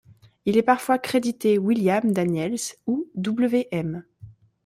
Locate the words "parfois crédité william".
0.63-2.11